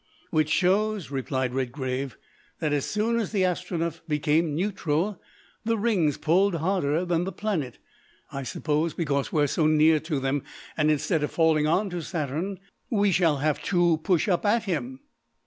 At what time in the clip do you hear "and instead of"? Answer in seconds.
10.75-11.29